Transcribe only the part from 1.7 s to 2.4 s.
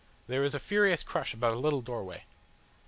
doorway.